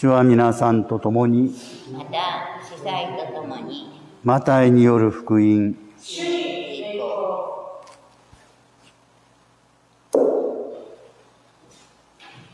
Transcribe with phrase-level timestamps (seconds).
[0.00, 1.52] 主は皆さんと共に、
[1.92, 5.74] また司祭と共に、マタイによる福音、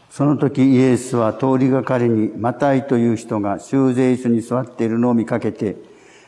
[0.08, 5.76] その時イエスは通りがかりにマタイという人が修税所に座っているのを見かけて、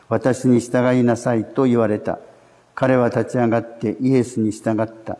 [0.09, 2.19] 私に従いなさいと言われた。
[2.75, 5.17] 彼は立ち上がってイエスに従った。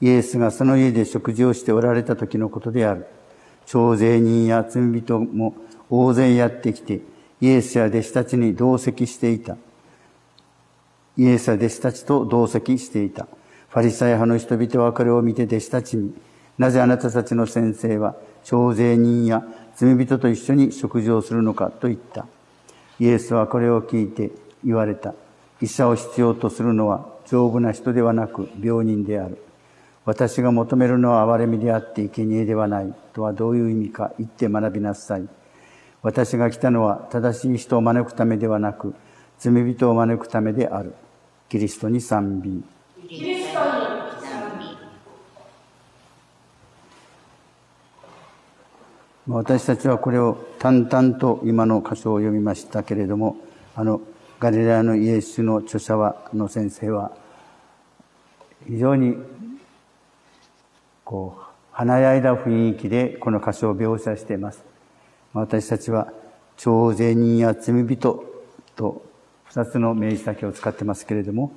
[0.00, 3.06] イエスがその家で食事をしておられた時のことである。
[3.68, 5.54] 徴税人や罪人も
[5.90, 7.02] 大勢やってきて、
[7.42, 9.58] イエスや弟子たちに同席していた。
[11.18, 13.28] イエスは弟子たちと同席していた。
[13.68, 16.14] ファリサイ派の人々はこれを見て弟子たちに、
[16.56, 19.44] なぜあなたたちの先生は、徴税人や
[19.76, 22.26] 罪人と一緒に食事をするのかと言った。
[22.98, 24.30] イエスはこれを聞いて
[24.64, 25.14] 言われた。
[25.60, 29.42] 医者を必要とするのは丈夫な人ではなく病人である。
[30.08, 35.28] 私が求めるのは憐れみであって生贄ではないとはどういう意味か言って学びなさい。
[36.02, 38.94] 私が来たのは正しい人を招くためではなく
[39.38, 40.94] 罪人を招くためである。
[41.50, 42.64] キリストに賛美。
[43.06, 44.78] キリストに
[49.26, 53.36] 私たちはこれを淡々と今の箇所を読みましたけれども、
[53.76, 54.00] あの、
[54.40, 57.12] ガリラヤのイエスの著者は、の先生は、
[58.66, 59.18] 非常に、
[61.08, 61.42] こう、
[61.72, 64.62] 華やいだ雰囲気でこの箇所を描写しています。
[65.32, 66.12] 私たちは、
[66.58, 68.24] 徴税人や罪人
[68.76, 69.06] と
[69.44, 71.50] 二つの名詞だけを使ってますけれども、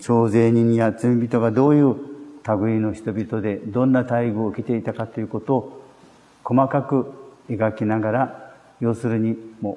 [0.00, 1.94] 徴税人や罪人がどういう
[2.62, 5.82] 類の人々でどんな待遇を受けていたかということを
[6.42, 7.12] 細かく
[7.50, 9.76] 描きながら、要するにも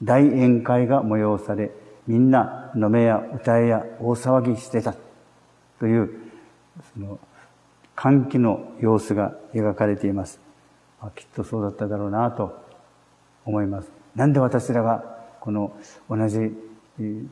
[0.00, 1.70] う大宴会が催され、
[2.06, 4.94] みんな飲めや歌えや大騒ぎしてた
[5.78, 6.08] という、
[6.94, 7.18] その
[8.00, 10.38] 歓喜の様子が描かれています。
[11.00, 12.56] あきっとそうだっただろうなと
[13.44, 13.90] 思います。
[14.14, 15.76] なんで私らがこの
[16.08, 16.38] 同じ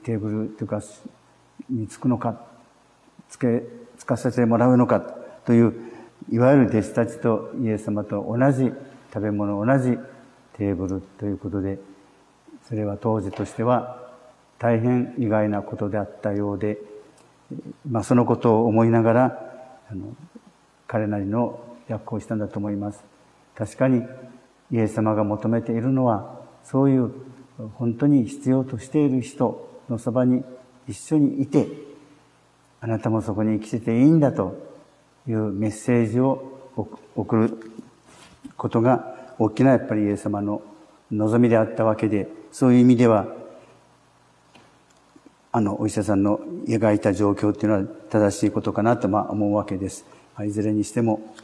[0.02, 0.82] テーブルというか
[1.70, 2.40] につくのか、
[3.28, 3.62] つけ、
[3.96, 4.98] つかせてもらうのか
[5.44, 5.72] という
[6.32, 8.72] いわゆる弟子たちとイエス様と同じ
[9.14, 9.96] 食べ物、同じ
[10.54, 11.78] テーブルということで、
[12.68, 14.02] それは当時としては
[14.58, 16.78] 大変意外なことであったようで、
[17.88, 19.46] まあそのことを思いながら、
[19.88, 20.16] あの、
[20.86, 23.04] 彼なりの訳行したんだと思います。
[23.54, 24.02] 確かに
[24.70, 27.12] イエス様が求めているのは、そういう
[27.74, 30.44] 本当に必要としている人のそばに
[30.88, 31.66] 一緒にいて、
[32.80, 34.56] あなたもそこに生きてていいんだと
[35.28, 36.72] いうメッセージを
[37.14, 37.72] 送る
[38.56, 40.62] ことが大きなやっぱりイエス様の
[41.10, 43.26] 望みであったわけで、そういう意味では、
[45.52, 50.04] あの、お医者さんの描いた状況っていうのは正しいことかなと、まあ、思うわけです。
[50.44, 51.34] いずれにしても、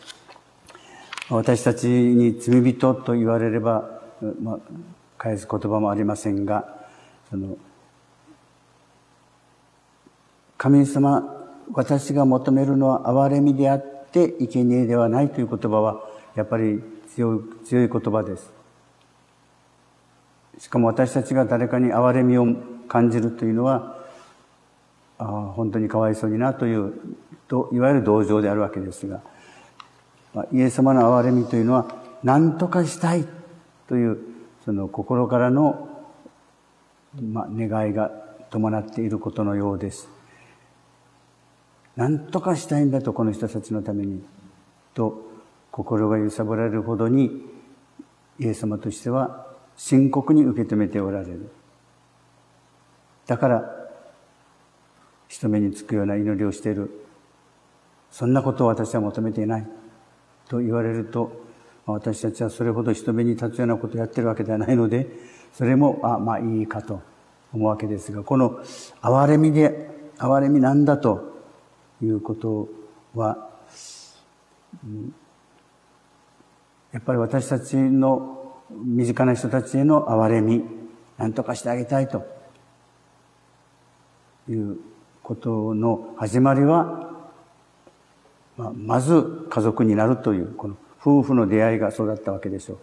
[1.30, 4.02] 私たちに罪人と言われれば、
[4.42, 4.58] まあ、
[5.16, 6.86] 返す言葉もありませんが、
[7.30, 7.56] その、
[10.58, 11.42] 神様
[11.72, 16.04] 私が求めるのは憐れみであって生贄ではないという言葉は
[16.34, 16.82] やっぱり
[17.14, 18.52] 強い強い言葉です。
[20.58, 22.46] しかも私たちが誰かに憐れみを
[22.88, 24.01] 感じるというのは
[25.22, 26.94] あ本当にかわいそうになという
[27.48, 29.20] といわゆる同情であるわけですが、
[30.34, 33.26] まあ、イエス様の憐れみというのは何とかしたい
[33.88, 34.18] という
[34.64, 35.88] その心からの、
[37.20, 38.10] まあ、願いが
[38.50, 40.08] 伴っていることのようです。
[41.96, 44.22] 何とかしたいんだと、この人たちのために。
[44.94, 45.30] と、
[45.70, 47.44] 心が揺さぶられるほどに、
[48.38, 49.46] イエス様としては
[49.76, 51.50] 深刻に受け止めておられる。
[53.26, 53.81] だから、
[55.32, 56.90] 人目につくような祈りをしている。
[58.10, 59.66] そんなことを私は求めていない。
[60.46, 61.32] と言われると、
[61.86, 65.08] 私たちはそれほど人目に立つようなことをやってるわけではないので、
[65.54, 67.00] それも、あ、まあいいかと
[67.50, 68.60] 思うわけですが、この
[69.00, 69.88] 憐れみで、
[70.18, 71.42] 憐れみなんだと
[72.02, 72.68] いうこと
[73.14, 73.48] は、
[76.92, 80.62] やっぱり私たちの身近な人たちへの憐れみ、
[81.16, 82.22] 何とかしてあげたいと
[84.46, 84.91] いう
[85.22, 87.10] ことの始まりは、
[88.56, 92.78] まあ、まず家族になるという、この夫婦の出会いがそうだったわけでしょう。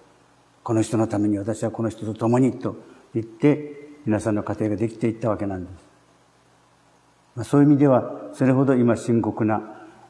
[0.64, 2.76] この人のために私はこの人と共にと
[3.14, 5.86] 言って、皆さんの家庭ができていったわけなんです。
[7.36, 9.62] まあ、そういう意味では、それほど今深刻な、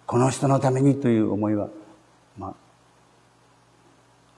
[0.06, 1.70] この人のためにという思いは、
[2.38, 2.56] まあ、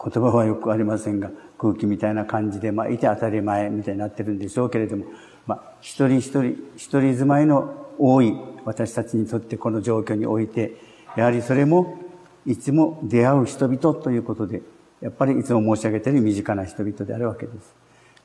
[0.04, 5.06] 言葉はよくありませんが、空気みたいな感じで、まあ、いて当たり前みたいになってるんでしょうけれども、
[5.46, 10.76] まあ、一人一人、一人住まいの多い私たちにとってこの状況において、
[11.16, 12.00] やはりそれも、
[12.46, 14.64] いつも出会う人々ということで、
[15.02, 17.76] やっぱりいつも申し上げている身近な人々であるわけです。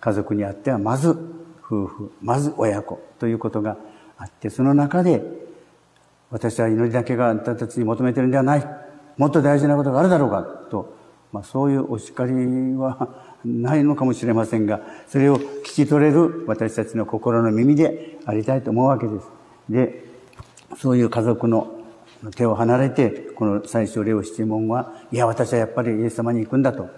[0.01, 1.11] 家族にあってはまず
[1.63, 3.77] 夫婦、まず親子ということが
[4.17, 5.23] あって、その中で
[6.31, 8.67] 私は祈りだけがあんたたちに求めてるんではない。
[9.17, 10.95] もっと大事なことがあるだろうかと、
[11.33, 12.33] まあ、そういうお叱り
[12.77, 13.09] は
[13.45, 19.36] ないのかもしれませんが、それを聞き取れる私たちの心の耳でありたいと思うわけです。
[19.69, 20.05] で、
[20.77, 21.73] そういう家族の
[22.37, 26.89] 手を離れて、この最初レオ質問は、いや、私はやっぱりイエス様に行くんだと。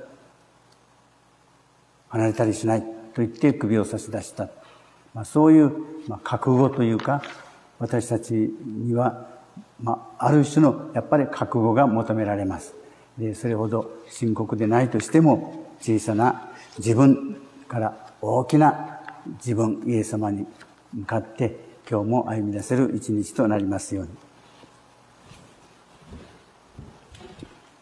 [2.09, 2.87] 離れたりしないと
[3.17, 4.49] 言って首を差し出した。
[5.15, 5.73] まあ、そういう、
[6.09, 7.23] まあ、覚悟というか、
[7.79, 9.29] 私たちには、
[9.81, 12.75] まあ、ある種のやっぱり覚悟が求められます。
[13.19, 17.37] で、それほど深刻でないとしても、小さな自分
[17.69, 19.01] から大きな
[19.37, 20.47] 自分、イエス様に
[20.93, 24.28] 向かって今日も歩み出せる一日となりますように。